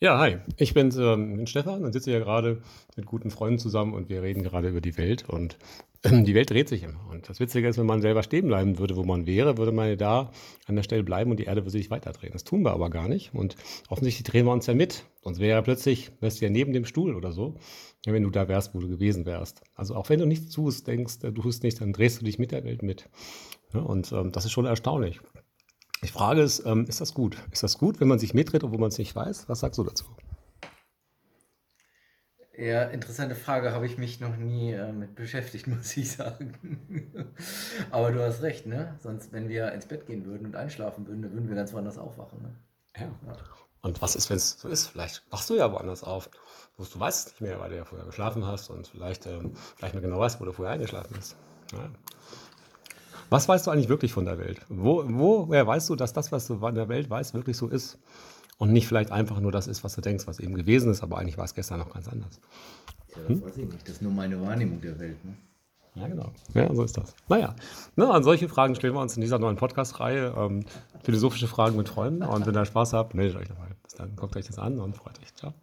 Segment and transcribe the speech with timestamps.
[0.00, 0.36] Ja, hi.
[0.56, 2.62] Ich bin, ähm, Stefan und sitze hier gerade
[2.94, 5.58] mit guten Freunden zusammen und wir reden gerade über die Welt und
[6.04, 7.00] ähm, die Welt dreht sich immer.
[7.10, 9.88] Und das Witzige ist, wenn man selber stehen bleiben würde, wo man wäre, würde man
[9.88, 10.30] ja da
[10.66, 12.32] an der Stelle bleiben und die Erde würde sich weiterdrehen.
[12.32, 13.34] Das tun wir aber gar nicht.
[13.34, 13.56] Und
[13.88, 15.04] offensichtlich drehen wir uns ja mit.
[15.24, 17.56] Sonst wäre ja plötzlich, wärst du ja neben dem Stuhl oder so,
[18.06, 19.62] wenn du da wärst, wo du gewesen wärst.
[19.74, 22.38] Also auch wenn du nichts tust, denkst, äh, du tust nichts, dann drehst du dich
[22.38, 23.08] mit der Welt mit.
[23.74, 25.18] Ja, und ähm, das ist schon erstaunlich.
[26.00, 27.36] Ich frage es, ähm, ist das gut?
[27.50, 29.48] Ist das gut, wenn man sich mitdreht, obwohl man es nicht weiß?
[29.48, 30.04] Was sagst du dazu?
[32.56, 36.54] Ja, interessante Frage, habe ich mich noch nie äh, mit beschäftigt, muss ich sagen.
[37.90, 38.96] Aber du hast recht, ne?
[39.00, 41.98] Sonst, wenn wir ins Bett gehen würden und einschlafen würden, dann würden wir ganz woanders
[41.98, 42.54] aufwachen, ne?
[42.96, 43.02] Ja.
[43.26, 43.36] ja.
[43.80, 44.88] Und was ist, wenn es so ist?
[44.88, 46.30] Vielleicht wachst du ja woanders auf.
[46.76, 49.94] Du weißt es nicht mehr, weil du ja vorher geschlafen hast und vielleicht, ähm, vielleicht
[49.94, 51.36] mehr genau weißt, wo du vorher eingeschlafen bist.
[51.72, 51.90] Ja.
[53.30, 54.60] Was weißt du eigentlich wirklich von der Welt?
[54.68, 57.98] Wo, woher weißt du, dass das, was du von der Welt weißt, wirklich so ist?
[58.58, 61.18] Und nicht vielleicht einfach nur das ist, was du denkst, was eben gewesen ist, aber
[61.18, 62.40] eigentlich war es gestern noch ganz anders.
[63.10, 63.42] Ja, das hm?
[63.42, 63.82] weiß ich nicht.
[63.82, 65.24] Das ist nur meine Wahrnehmung der Welt.
[65.24, 65.34] Ne?
[65.94, 66.32] Ja, genau.
[66.54, 67.14] Ja, so ist das.
[67.28, 67.54] Naja,
[67.96, 70.34] Na, an solche Fragen stellen wir uns in dieser neuen Podcast-Reihe.
[70.36, 70.64] Ähm,
[71.02, 72.22] philosophische Fragen mit Freunden.
[72.22, 73.68] Und wenn ihr Spaß habt, meldet euch dabei.
[73.82, 75.34] Bis dann, guckt euch das an und freut euch.
[75.34, 75.54] Ciao.